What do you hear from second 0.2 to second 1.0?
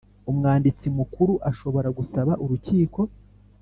Umwanditsi